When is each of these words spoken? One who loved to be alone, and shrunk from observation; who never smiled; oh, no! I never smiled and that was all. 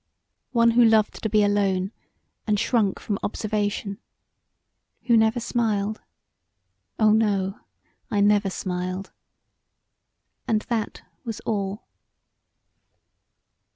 One 0.51 0.71
who 0.71 0.83
loved 0.83 1.21
to 1.21 1.29
be 1.29 1.43
alone, 1.43 1.91
and 2.47 2.59
shrunk 2.59 2.97
from 2.99 3.19
observation; 3.21 3.99
who 5.03 5.15
never 5.15 5.39
smiled; 5.39 6.01
oh, 6.97 7.11
no! 7.11 7.59
I 8.09 8.19
never 8.19 8.49
smiled 8.49 9.11
and 10.47 10.63
that 10.69 11.03
was 11.23 11.39
all. 11.41 11.85